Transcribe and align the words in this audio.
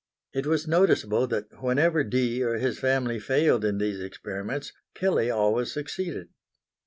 It 0.33 0.47
was 0.47 0.67
noticeable 0.67 1.27
that 1.27 1.61
whenever 1.61 2.03
Dee 2.03 2.43
or 2.43 2.55
his 2.55 2.79
family 2.79 3.19
failed 3.19 3.63
in 3.63 3.77
these 3.77 3.99
experiments, 3.99 4.73
Kelley 4.95 5.29
always 5.29 5.71
succeeded. 5.71 6.29